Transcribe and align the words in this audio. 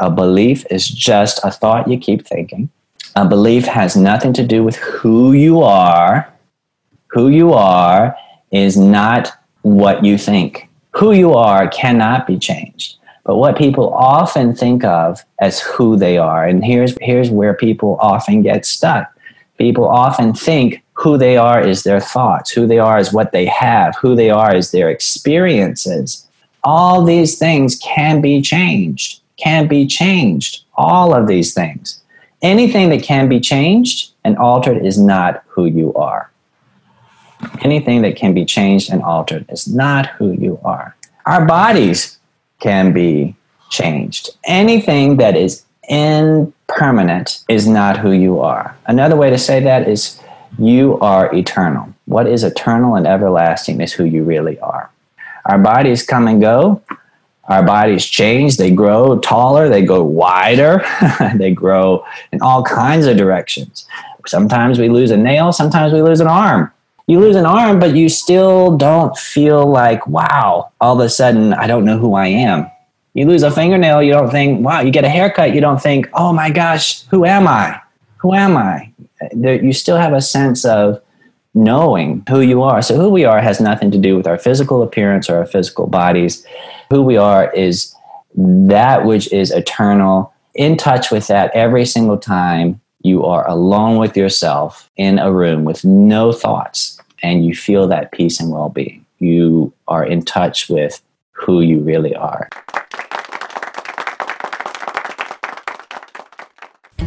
A 0.00 0.10
belief 0.10 0.64
is 0.70 0.88
just 0.88 1.40
a 1.44 1.50
thought 1.50 1.86
you 1.86 1.98
keep 1.98 2.26
thinking. 2.26 2.70
A 3.16 3.28
belief 3.28 3.66
has 3.66 3.96
nothing 3.96 4.32
to 4.32 4.46
do 4.46 4.64
with 4.64 4.76
who 4.76 5.32
you 5.32 5.60
are. 5.60 6.32
Who 7.08 7.28
you 7.28 7.52
are 7.52 8.16
is 8.50 8.78
not 8.78 9.30
what 9.60 10.02
you 10.02 10.16
think. 10.16 10.68
Who 10.92 11.12
you 11.12 11.34
are 11.34 11.68
cannot 11.68 12.26
be 12.26 12.38
changed. 12.38 12.96
But 13.24 13.36
what 13.36 13.58
people 13.58 13.92
often 13.92 14.54
think 14.54 14.84
of 14.84 15.22
as 15.38 15.60
who 15.60 15.96
they 15.96 16.16
are, 16.16 16.46
and 16.46 16.64
here's, 16.64 16.96
here's 17.00 17.30
where 17.30 17.52
people 17.52 17.98
often 18.00 18.42
get 18.42 18.64
stuck. 18.64 19.14
People 19.58 19.86
often 19.86 20.32
think 20.32 20.82
who 20.94 21.18
they 21.18 21.36
are 21.36 21.60
is 21.60 21.82
their 21.82 22.00
thoughts, 22.00 22.50
who 22.50 22.66
they 22.66 22.78
are 22.78 22.98
is 22.98 23.12
what 23.12 23.32
they 23.32 23.44
have, 23.44 23.94
who 23.96 24.16
they 24.16 24.30
are 24.30 24.54
is 24.54 24.70
their 24.70 24.88
experiences. 24.88 26.26
All 26.64 27.04
these 27.04 27.38
things 27.38 27.78
can 27.78 28.22
be 28.22 28.40
changed, 28.40 29.20
can 29.40 29.66
be 29.66 29.86
changed. 29.86 30.64
All 30.74 31.14
of 31.14 31.26
these 31.26 31.54
things. 31.54 32.02
Anything 32.42 32.88
that 32.90 33.02
can 33.02 33.28
be 33.28 33.40
changed 33.40 34.12
and 34.24 34.36
altered 34.36 34.84
is 34.84 34.98
not 34.98 35.42
who 35.48 35.66
you 35.66 35.92
are. 35.94 36.30
Anything 37.62 38.02
that 38.02 38.16
can 38.16 38.34
be 38.34 38.44
changed 38.44 38.90
and 38.90 39.02
altered 39.02 39.46
is 39.50 39.66
not 39.66 40.06
who 40.06 40.32
you 40.32 40.58
are. 40.64 40.96
Our 41.26 41.44
bodies 41.46 42.18
can 42.60 42.92
be 42.92 43.36
changed. 43.70 44.30
Anything 44.44 45.16
that 45.18 45.36
is 45.36 45.64
impermanent 45.88 47.44
is 47.48 47.66
not 47.66 47.98
who 47.98 48.12
you 48.12 48.40
are. 48.40 48.76
Another 48.86 49.16
way 49.16 49.30
to 49.30 49.38
say 49.38 49.60
that 49.60 49.88
is 49.88 50.20
you 50.58 50.98
are 51.00 51.34
eternal. 51.34 51.92
What 52.06 52.26
is 52.26 52.44
eternal 52.44 52.94
and 52.94 53.06
everlasting 53.06 53.80
is 53.80 53.92
who 53.92 54.04
you 54.04 54.24
really 54.24 54.58
are. 54.60 54.90
Our 55.46 55.58
bodies 55.58 56.02
come 56.02 56.28
and 56.28 56.40
go. 56.40 56.82
Our 57.48 57.64
bodies 57.64 58.06
change. 58.06 58.56
They 58.56 58.70
grow 58.70 59.18
taller. 59.18 59.68
They 59.68 59.82
go 59.82 60.04
wider. 60.04 60.84
they 61.36 61.52
grow 61.52 62.04
in 62.32 62.40
all 62.42 62.62
kinds 62.62 63.06
of 63.06 63.16
directions. 63.16 63.86
Sometimes 64.26 64.78
we 64.78 64.88
lose 64.88 65.10
a 65.10 65.16
nail. 65.16 65.52
Sometimes 65.52 65.92
we 65.92 66.02
lose 66.02 66.20
an 66.20 66.28
arm 66.28 66.70
you 67.10 67.18
lose 67.18 67.34
an 67.34 67.44
arm, 67.44 67.80
but 67.80 67.96
you 67.96 68.08
still 68.08 68.76
don't 68.76 69.16
feel 69.16 69.66
like, 69.66 70.06
wow, 70.06 70.70
all 70.80 70.94
of 70.94 71.04
a 71.04 71.08
sudden 71.08 71.52
I 71.52 71.66
don't 71.66 71.84
know 71.84 71.98
who 71.98 72.14
I 72.14 72.28
am. 72.28 72.70
You 73.14 73.26
lose 73.26 73.42
a 73.42 73.50
fingernail, 73.50 74.04
you 74.04 74.12
don't 74.12 74.30
think, 74.30 74.64
wow, 74.64 74.80
you 74.80 74.92
get 74.92 75.04
a 75.04 75.08
haircut, 75.08 75.52
you 75.52 75.60
don't 75.60 75.82
think, 75.82 76.08
oh 76.14 76.32
my 76.32 76.50
gosh, 76.50 77.02
who 77.06 77.24
am 77.24 77.48
I? 77.48 77.80
Who 78.18 78.32
am 78.32 78.56
I? 78.56 78.92
You 79.34 79.72
still 79.72 79.96
have 79.96 80.12
a 80.12 80.20
sense 80.20 80.64
of 80.64 81.02
knowing 81.54 82.24
who 82.28 82.40
you 82.40 82.62
are. 82.62 82.82
So, 82.82 82.96
who 82.96 83.08
we 83.08 83.24
are 83.24 83.40
has 83.40 83.60
nothing 83.60 83.90
to 83.90 83.98
do 83.98 84.16
with 84.16 84.26
our 84.26 84.38
physical 84.38 84.82
appearance 84.82 85.28
or 85.28 85.36
our 85.38 85.46
physical 85.46 85.86
bodies. 85.86 86.46
Who 86.90 87.02
we 87.02 87.16
are 87.16 87.52
is 87.52 87.94
that 88.34 89.04
which 89.04 89.32
is 89.32 89.50
eternal, 89.50 90.32
in 90.54 90.76
touch 90.76 91.10
with 91.10 91.26
that 91.28 91.50
every 91.54 91.84
single 91.84 92.18
time 92.18 92.80
you 93.02 93.24
are 93.24 93.48
alone 93.48 93.98
with 93.98 94.16
yourself 94.16 94.90
in 94.96 95.18
a 95.18 95.32
room 95.32 95.64
with 95.64 95.84
no 95.84 96.32
thoughts 96.32 97.00
and 97.22 97.44
you 97.44 97.54
feel 97.54 97.86
that 97.88 98.12
peace 98.12 98.40
and 98.40 98.50
well 98.50 98.68
being. 98.68 99.04
You 99.18 99.72
are 99.88 100.04
in 100.04 100.24
touch 100.24 100.68
with 100.68 101.02
who 101.32 101.60
you 101.60 101.80
really 101.80 102.14
are. 102.14 102.48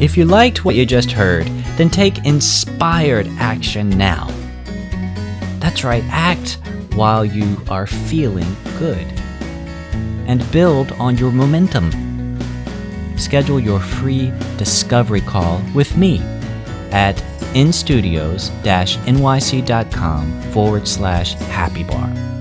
If 0.04 0.18
you 0.18 0.26
liked 0.26 0.66
what 0.66 0.76
you 0.76 0.86
just 0.86 1.14
heard, 1.14 1.48
then 1.78 1.90
take 1.90 2.26
inspired 2.26 3.26
action 3.40 3.90
now. 3.90 4.28
That's 5.60 5.86
right, 5.86 6.04
act 6.10 6.58
while 6.94 7.24
you 7.24 7.58
are 7.70 7.88
feeling 7.88 8.54
good. 8.78 9.08
And 10.28 10.46
build 10.52 10.92
on 11.00 11.18
your 11.18 11.32
momentum. 11.32 11.90
Schedule 13.18 13.62
your 13.62 13.80
free 13.80 14.34
discovery 14.58 15.22
call 15.22 15.62
with 15.74 15.96
me 15.96 16.20
at 16.92 17.16
instudios-nyc.com 17.54 20.42
forward 20.52 20.86
slash 20.86 21.36
happy 21.36 21.86
bar. 21.86 22.33